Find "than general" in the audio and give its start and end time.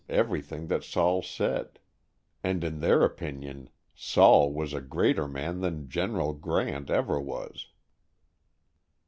5.59-6.33